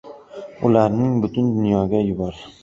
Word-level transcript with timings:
Ularni 0.69 1.05
butun 1.27 1.53
dunyoga 1.59 1.97
yubor… 2.09 2.35